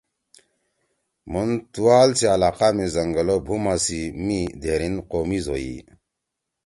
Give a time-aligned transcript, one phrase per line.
[1.31, 5.75] مُھن تُوال سی علاقہ می زنگل او بُھوما سی می دھیریِن قومیز ہوئی۔